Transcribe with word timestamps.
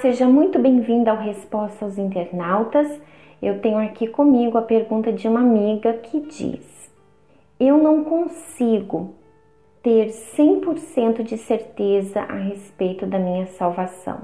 seja 0.00 0.26
muito 0.26 0.58
bem-vinda 0.58 1.10
ao 1.10 1.18
Resposta 1.18 1.84
aos 1.84 1.98
Internautas. 1.98 2.88
Eu 3.40 3.60
tenho 3.60 3.76
aqui 3.78 4.06
comigo 4.06 4.56
a 4.56 4.62
pergunta 4.62 5.12
de 5.12 5.28
uma 5.28 5.40
amiga 5.40 5.92
que 5.92 6.20
diz: 6.20 6.90
Eu 7.58 7.76
não 7.76 8.02
consigo 8.02 9.14
ter 9.82 10.08
100% 10.08 11.22
de 11.22 11.36
certeza 11.36 12.20
a 12.20 12.34
respeito 12.34 13.04
da 13.04 13.18
minha 13.18 13.46
salvação. 13.46 14.22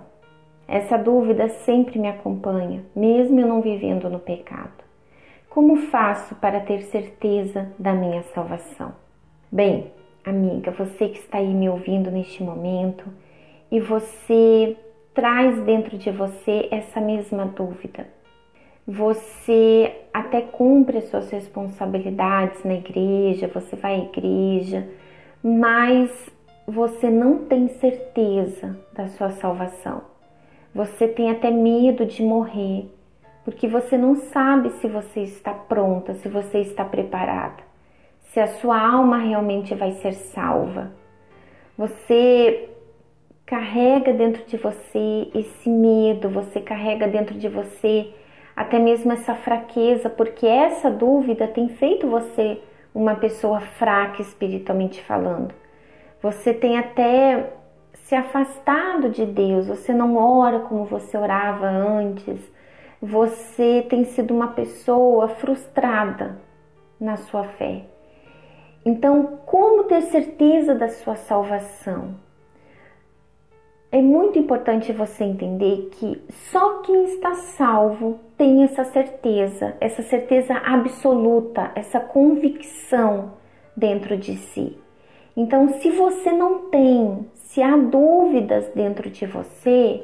Essa 0.66 0.96
dúvida 0.96 1.48
sempre 1.48 1.98
me 1.98 2.08
acompanha, 2.08 2.82
mesmo 2.94 3.38
eu 3.38 3.46
não 3.46 3.60
vivendo 3.60 4.08
no 4.08 4.18
pecado. 4.18 4.82
Como 5.50 5.76
faço 5.76 6.34
para 6.36 6.60
ter 6.60 6.84
certeza 6.84 7.70
da 7.78 7.92
minha 7.92 8.22
salvação? 8.34 8.94
Bem, 9.52 9.92
amiga, 10.24 10.70
você 10.70 11.08
que 11.08 11.18
está 11.18 11.36
aí 11.36 11.52
me 11.52 11.68
ouvindo 11.68 12.10
neste 12.10 12.42
momento 12.42 13.04
e 13.70 13.78
você 13.78 14.76
traz 15.16 15.58
dentro 15.62 15.96
de 15.96 16.10
você 16.10 16.68
essa 16.70 17.00
mesma 17.00 17.46
dúvida. 17.46 18.06
Você 18.86 19.92
até 20.12 20.42
cumpre 20.42 20.98
as 20.98 21.08
suas 21.08 21.30
responsabilidades 21.30 22.62
na 22.62 22.74
igreja, 22.74 23.50
você 23.52 23.74
vai 23.74 23.94
à 23.94 24.04
igreja, 24.04 24.86
mas 25.42 26.10
você 26.68 27.08
não 27.08 27.46
tem 27.46 27.66
certeza 27.68 28.78
da 28.92 29.08
sua 29.08 29.30
salvação. 29.30 30.02
Você 30.74 31.08
tem 31.08 31.30
até 31.30 31.50
medo 31.50 32.04
de 32.04 32.22
morrer, 32.22 32.86
porque 33.42 33.66
você 33.66 33.96
não 33.96 34.16
sabe 34.16 34.68
se 34.70 34.86
você 34.86 35.20
está 35.20 35.54
pronta, 35.54 36.12
se 36.14 36.28
você 36.28 36.58
está 36.58 36.84
preparada, 36.84 37.62
se 38.32 38.38
a 38.38 38.46
sua 38.46 38.78
alma 38.78 39.16
realmente 39.16 39.74
vai 39.74 39.92
ser 39.92 40.12
salva. 40.12 40.92
Você 41.78 42.75
carrega 43.46 44.12
dentro 44.12 44.44
de 44.44 44.56
você 44.56 45.30
esse 45.32 45.70
medo, 45.70 46.28
você 46.28 46.60
carrega 46.60 47.06
dentro 47.06 47.38
de 47.38 47.48
você 47.48 48.12
até 48.56 48.78
mesmo 48.78 49.12
essa 49.12 49.34
fraqueza, 49.34 50.10
porque 50.10 50.46
essa 50.46 50.90
dúvida 50.90 51.46
tem 51.46 51.68
feito 51.68 52.08
você 52.08 52.60
uma 52.92 53.14
pessoa 53.14 53.60
fraca 53.60 54.20
espiritualmente 54.20 55.00
falando. 55.02 55.54
Você 56.20 56.52
tem 56.52 56.76
até 56.76 57.52
se 57.92 58.14
afastado 58.14 59.10
de 59.10 59.24
Deus, 59.24 59.68
você 59.68 59.92
não 59.92 60.16
ora 60.16 60.60
como 60.60 60.84
você 60.84 61.16
orava 61.16 61.66
antes, 61.66 62.40
você 63.00 63.86
tem 63.88 64.04
sido 64.04 64.34
uma 64.34 64.48
pessoa 64.48 65.28
frustrada 65.28 66.38
na 66.98 67.16
sua 67.16 67.44
fé. 67.44 67.84
Então, 68.84 69.40
como 69.44 69.84
ter 69.84 70.02
certeza 70.02 70.74
da 70.74 70.88
sua 70.88 71.14
salvação? 71.16 72.25
É 73.96 74.02
muito 74.02 74.38
importante 74.38 74.92
você 74.92 75.24
entender 75.24 75.88
que 75.92 76.22
só 76.52 76.80
quem 76.82 77.04
está 77.04 77.34
salvo 77.34 78.20
tem 78.36 78.62
essa 78.62 78.84
certeza, 78.84 79.74
essa 79.80 80.02
certeza 80.02 80.52
absoluta, 80.54 81.72
essa 81.74 81.98
convicção 81.98 83.32
dentro 83.74 84.18
de 84.18 84.36
si. 84.36 84.76
Então, 85.34 85.70
se 85.80 85.88
você 85.88 86.30
não 86.30 86.68
tem, 86.68 87.26
se 87.36 87.62
há 87.62 87.74
dúvidas 87.74 88.68
dentro 88.74 89.08
de 89.08 89.24
você, 89.24 90.02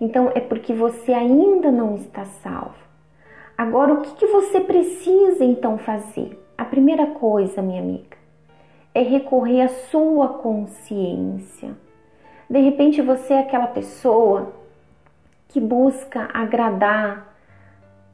então 0.00 0.32
é 0.34 0.40
porque 0.40 0.72
você 0.72 1.12
ainda 1.12 1.70
não 1.70 1.96
está 1.96 2.24
salvo. 2.24 2.82
Agora, 3.58 3.92
o 3.92 4.00
que, 4.00 4.14
que 4.14 4.26
você 4.26 4.58
precisa 4.58 5.44
então 5.44 5.76
fazer? 5.76 6.42
A 6.56 6.64
primeira 6.64 7.08
coisa, 7.08 7.60
minha 7.60 7.82
amiga, 7.82 8.16
é 8.94 9.02
recorrer 9.02 9.60
à 9.60 9.68
sua 9.68 10.28
consciência 10.28 11.83
de 12.48 12.60
repente 12.60 13.00
você 13.00 13.34
é 13.34 13.40
aquela 13.40 13.66
pessoa 13.66 14.52
que 15.48 15.60
busca 15.60 16.28
agradar 16.32 17.34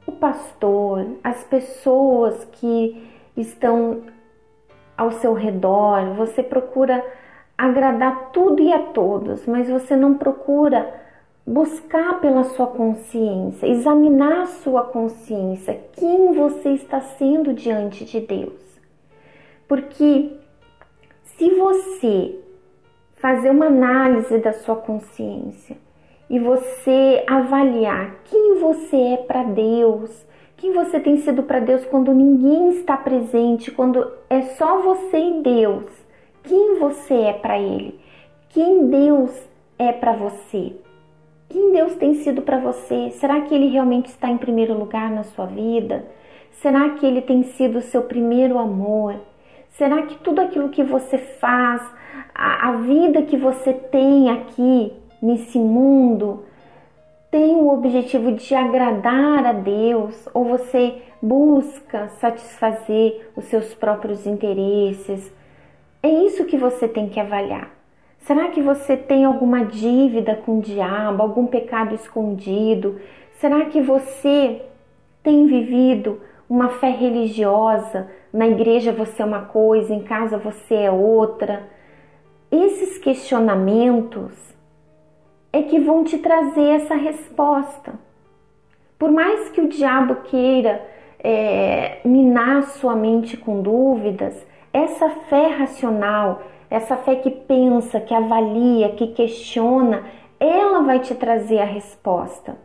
o 0.05 0.11
pastor, 0.11 1.17
as 1.23 1.43
pessoas 1.43 2.45
que 2.51 3.09
estão 3.35 4.03
ao 4.97 5.11
seu 5.11 5.33
redor, 5.33 6.13
você 6.15 6.43
procura 6.43 7.03
agradar 7.57 8.31
tudo 8.31 8.61
e 8.61 8.71
a 8.71 8.79
todos, 8.79 9.45
mas 9.45 9.69
você 9.69 9.95
não 9.95 10.15
procura 10.15 11.01
buscar 11.45 12.19
pela 12.21 12.43
sua 12.43 12.67
consciência, 12.67 13.67
examinar 13.67 14.43
a 14.43 14.45
sua 14.45 14.83
consciência, 14.85 15.79
quem 15.93 16.33
você 16.33 16.69
está 16.69 17.01
sendo 17.01 17.53
diante 17.53 18.05
de 18.05 18.19
Deus. 18.19 18.79
Porque 19.67 20.37
se 21.23 21.49
você 21.55 22.39
fazer 23.21 23.51
uma 23.51 23.67
análise 23.67 24.39
da 24.39 24.51
sua 24.51 24.75
consciência 24.75 25.77
e 26.27 26.39
você 26.39 27.23
avaliar 27.27 28.15
quem 28.25 28.59
você 28.59 28.95
é 28.95 29.17
para 29.17 29.43
Deus, 29.43 30.25
quem 30.57 30.73
você 30.73 30.99
tem 30.99 31.17
sido 31.17 31.43
para 31.43 31.59
Deus 31.59 31.85
quando 31.85 32.13
ninguém 32.13 32.69
está 32.71 32.97
presente, 32.97 33.69
quando 33.69 34.11
é 34.29 34.41
só 34.41 34.81
você 34.81 35.17
e 35.17 35.41
Deus. 35.41 35.85
Quem 36.43 36.79
você 36.79 37.13
é 37.13 37.33
para 37.33 37.59
Ele? 37.59 37.99
Quem 38.49 38.87
Deus 38.87 39.31
é 39.77 39.91
para 39.91 40.13
você? 40.13 40.73
Quem 41.47 41.71
Deus 41.73 41.95
tem 41.95 42.15
sido 42.15 42.41
para 42.41 42.59
você? 42.59 43.11
Será 43.11 43.41
que 43.41 43.53
Ele 43.53 43.67
realmente 43.67 44.07
está 44.07 44.29
em 44.29 44.37
primeiro 44.37 44.73
lugar 44.73 45.11
na 45.11 45.23
sua 45.23 45.45
vida? 45.45 46.05
Será 46.53 46.89
que 46.91 47.05
Ele 47.05 47.21
tem 47.21 47.43
sido 47.43 47.79
o 47.79 47.81
seu 47.81 48.03
primeiro 48.03 48.57
amor? 48.57 49.15
Será 49.71 50.03
que 50.03 50.15
tudo 50.19 50.41
aquilo 50.41 50.69
que 50.69 50.83
você 50.83 51.17
faz, 51.17 51.81
a, 52.35 52.69
a 52.69 52.71
vida 52.77 53.23
que 53.23 53.37
você 53.37 53.73
tem 53.73 54.29
aqui 54.29 54.93
nesse 55.21 55.57
mundo 55.57 56.45
tem 57.29 57.55
o 57.55 57.69
objetivo 57.69 58.33
de 58.33 58.53
agradar 58.53 59.45
a 59.45 59.53
Deus 59.53 60.27
ou 60.33 60.43
você 60.43 61.01
busca 61.21 62.09
satisfazer 62.19 63.31
os 63.35 63.45
seus 63.45 63.73
próprios 63.73 64.27
interesses? 64.27 65.33
É 66.03 66.09
isso 66.09 66.45
que 66.45 66.57
você 66.57 66.87
tem 66.87 67.07
que 67.07 67.19
avaliar. 67.19 67.69
Será 68.19 68.49
que 68.49 68.61
você 68.61 68.97
tem 68.97 69.23
alguma 69.23 69.65
dívida 69.65 70.35
com 70.35 70.59
o 70.59 70.61
diabo, 70.61 71.23
algum 71.23 71.47
pecado 71.47 71.95
escondido? 71.95 72.99
Será 73.39 73.65
que 73.65 73.81
você 73.81 74.61
tem 75.23 75.47
vivido 75.47 76.21
uma 76.49 76.69
fé 76.69 76.89
religiosa? 76.89 78.09
Na 78.33 78.47
igreja 78.47 78.91
você 78.91 79.21
é 79.21 79.25
uma 79.25 79.41
coisa, 79.41 79.93
em 79.93 80.03
casa 80.03 80.37
você 80.37 80.75
é 80.75 80.91
outra 80.91 81.69
esses 82.51 82.97
questionamentos 82.97 84.53
é 85.53 85.63
que 85.63 85.79
vão 85.79 86.03
te 86.03 86.17
trazer 86.17 86.81
essa 86.81 86.95
resposta. 86.95 87.93
Por 88.99 89.09
mais 89.09 89.49
que 89.49 89.61
o 89.61 89.69
diabo 89.69 90.15
queira 90.23 90.85
é, 91.17 92.01
minar 92.03 92.63
sua 92.63 92.93
mente 92.93 93.37
com 93.37 93.61
dúvidas, 93.61 94.45
essa 94.73 95.09
fé 95.29 95.47
racional, 95.47 96.43
essa 96.69 96.97
fé 96.97 97.15
que 97.15 97.31
pensa, 97.31 98.01
que 98.01 98.13
avalia, 98.13 98.89
que 98.95 99.07
questiona, 99.07 100.03
ela 100.37 100.81
vai 100.81 100.99
te 100.99 101.15
trazer 101.15 101.59
a 101.59 101.65
resposta. 101.65 102.57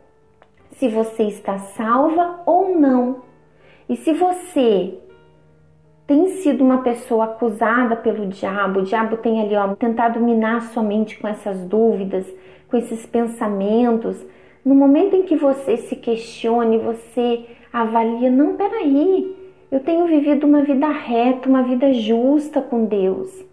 Se 0.72 0.88
você 0.88 1.22
está 1.24 1.58
salva 1.58 2.40
ou 2.44 2.76
não. 2.76 3.22
E 3.88 3.96
se 3.96 4.12
você 4.12 4.98
tem 6.06 6.28
sido 6.28 6.62
uma 6.62 6.82
pessoa 6.82 7.24
acusada 7.24 7.96
pelo 7.96 8.26
diabo, 8.28 8.80
o 8.80 8.84
diabo 8.84 9.16
tem 9.16 9.40
ali 9.40 9.56
ó, 9.56 9.74
tentado 9.74 10.20
minar 10.20 10.62
sua 10.62 10.82
mente 10.82 11.18
com 11.18 11.26
essas 11.26 11.64
dúvidas, 11.64 12.26
com 12.68 12.76
esses 12.76 13.04
pensamentos. 13.04 14.24
No 14.64 14.74
momento 14.74 15.16
em 15.16 15.24
que 15.24 15.36
você 15.36 15.76
se 15.76 15.96
questione, 15.96 16.78
você 16.78 17.44
avalia, 17.72 18.30
não, 18.30 18.56
peraí, 18.56 19.34
eu 19.70 19.80
tenho 19.80 20.06
vivido 20.06 20.46
uma 20.46 20.62
vida 20.62 20.88
reta, 20.88 21.48
uma 21.48 21.62
vida 21.62 21.92
justa 21.92 22.62
com 22.62 22.84
Deus. 22.84 23.45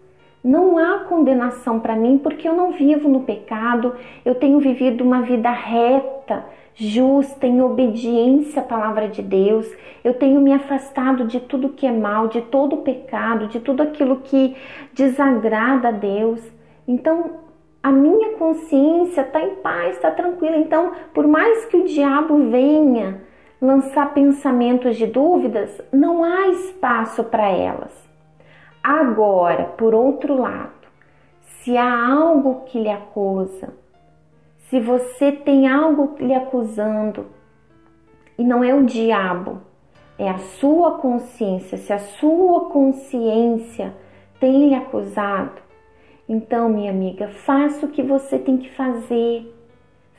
Não 0.44 0.76
há 0.76 1.04
condenação 1.04 1.80
para 1.80 1.96
mim 1.96 2.18
porque 2.18 2.46
eu 2.46 2.52
não 2.52 2.72
vivo 2.72 3.08
no 3.08 3.20
pecado, 3.20 3.94
eu 4.26 4.34
tenho 4.34 4.60
vivido 4.60 5.02
uma 5.02 5.22
vida 5.22 5.50
reta, 5.50 6.44
justa, 6.74 7.46
em 7.46 7.62
obediência 7.62 8.60
à 8.60 8.64
palavra 8.64 9.08
de 9.08 9.22
Deus. 9.22 9.66
Eu 10.04 10.12
tenho 10.12 10.42
me 10.42 10.52
afastado 10.52 11.24
de 11.24 11.40
tudo 11.40 11.70
que 11.70 11.86
é 11.86 11.90
mal, 11.90 12.28
de 12.28 12.42
todo 12.42 12.74
o 12.74 12.82
pecado, 12.82 13.46
de 13.46 13.58
tudo 13.58 13.82
aquilo 13.82 14.16
que 14.16 14.54
desagrada 14.92 15.88
a 15.88 15.92
Deus. 15.92 16.42
Então, 16.86 17.38
a 17.82 17.90
minha 17.90 18.36
consciência 18.36 19.22
está 19.22 19.42
em 19.42 19.54
paz, 19.56 19.96
está 19.96 20.10
tranquila. 20.10 20.58
Então, 20.58 20.92
por 21.14 21.26
mais 21.26 21.64
que 21.64 21.78
o 21.78 21.86
diabo 21.86 22.50
venha 22.50 23.22
lançar 23.62 24.12
pensamentos 24.12 24.96
de 24.96 25.06
dúvidas, 25.06 25.80
não 25.90 26.22
há 26.22 26.48
espaço 26.48 27.24
para 27.24 27.48
elas. 27.48 28.03
Agora, 28.86 29.64
por 29.78 29.94
outro 29.94 30.38
lado, 30.38 30.70
se 31.40 31.74
há 31.74 32.06
algo 32.06 32.64
que 32.66 32.78
lhe 32.78 32.90
acusa, 32.90 33.72
se 34.68 34.78
você 34.78 35.32
tem 35.32 35.66
algo 35.66 36.14
lhe 36.20 36.34
acusando, 36.34 37.28
e 38.36 38.44
não 38.44 38.62
é 38.62 38.74
o 38.74 38.84
diabo, 38.84 39.62
é 40.18 40.28
a 40.28 40.36
sua 40.36 40.98
consciência, 40.98 41.78
se 41.78 41.94
a 41.94 41.98
sua 41.98 42.68
consciência 42.68 43.94
tem 44.38 44.68
lhe 44.68 44.74
acusado, 44.74 45.64
então, 46.28 46.68
minha 46.68 46.90
amiga, 46.90 47.28
faça 47.28 47.86
o 47.86 47.90
que 47.90 48.02
você 48.02 48.38
tem 48.38 48.58
que 48.58 48.70
fazer. 48.70 49.50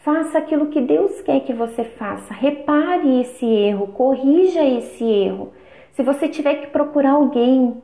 Faça 0.04 0.38
aquilo 0.38 0.68
que 0.68 0.82
Deus 0.82 1.22
quer 1.22 1.40
que 1.42 1.54
você 1.54 1.84
faça. 1.84 2.32
Repare 2.34 3.22
esse 3.22 3.46
erro, 3.46 3.88
corrija 3.88 4.64
esse 4.64 5.04
erro. 5.04 5.52
Se 5.94 6.04
você 6.04 6.28
tiver 6.28 6.56
que 6.56 6.68
procurar 6.68 7.14
alguém, 7.14 7.82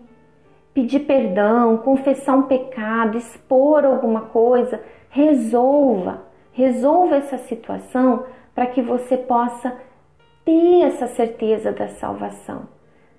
pedir 0.73 1.01
perdão, 1.01 1.77
confessar 1.77 2.35
um 2.35 2.43
pecado, 2.43 3.17
expor 3.17 3.85
alguma 3.85 4.21
coisa, 4.21 4.81
resolva. 5.09 6.23
Resolva 6.53 7.15
essa 7.15 7.37
situação 7.37 8.25
para 8.53 8.67
que 8.67 8.81
você 8.81 9.17
possa 9.17 9.73
ter 10.43 10.81
essa 10.83 11.07
certeza 11.07 11.71
da 11.71 11.87
salvação, 11.87 12.63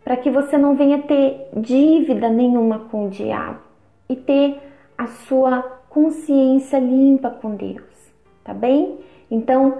para 0.05 0.17
que 0.17 0.31
você 0.31 0.59
não 0.59 0.75
venha 0.75 1.03
ter 1.03 1.49
dívida 1.57 2.29
nenhuma 2.29 2.81
com 2.91 3.07
o 3.07 3.11
diabo 3.11 3.61
e 4.09 4.17
ter 4.17 4.61
a 4.99 5.07
sua 5.07 5.63
consciência 5.89 6.79
limpa 6.79 7.31
com 7.31 7.55
Deus, 7.55 8.13
tá 8.45 8.53
bem? 8.53 8.99
Então, 9.31 9.79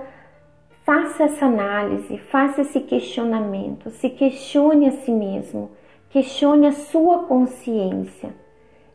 faça 0.85 1.25
essa 1.25 1.47
análise, 1.47 2.19
faça 2.19 2.63
esse 2.63 2.81
questionamento, 2.81 3.91
se 3.91 4.09
questione 4.11 4.89
a 4.89 4.93
si 4.93 5.11
mesmo, 5.11 5.71
questione 6.13 6.67
a 6.67 6.73
sua 6.73 7.25
consciência 7.25 8.35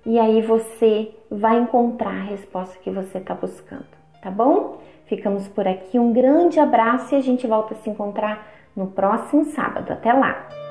e 0.06 0.19
aí 0.19 0.42
você 0.42 1.12
vai 1.30 1.58
encontrar 1.58 2.12
a 2.12 2.24
resposta 2.24 2.78
que 2.80 2.92
você 2.92 3.18
está 3.18 3.34
buscando, 3.34 3.88
tá 4.22 4.30
bom? 4.30 4.78
Ficamos 5.08 5.48
por 5.48 5.68
aqui, 5.68 5.98
um 5.98 6.14
grande 6.14 6.60
abraço 6.60 7.16
e 7.16 7.18
a 7.18 7.22
gente 7.22 7.48
volta 7.48 7.74
a 7.74 7.78
se 7.78 7.90
encontrar 7.90 8.48
no 8.75 8.88
próximo 8.88 9.46
sábado. 9.46 9.92
Até 9.92 10.14
lá! 10.14 10.67